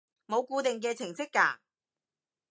[0.25, 1.59] 冇固定嘅程式㗎